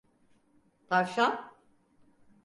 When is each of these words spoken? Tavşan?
Tavşan? 0.89 1.51